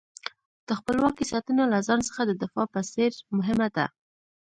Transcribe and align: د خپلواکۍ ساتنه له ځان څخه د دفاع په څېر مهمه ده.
د 0.67 0.69
خپلواکۍ 0.79 1.25
ساتنه 1.31 1.63
له 1.73 1.79
ځان 1.87 1.99
څخه 2.07 2.21
د 2.25 2.31
دفاع 2.41 2.67
په 2.73 2.79
څېر 2.91 3.11
مهمه 3.37 3.67
ده. 3.75 3.85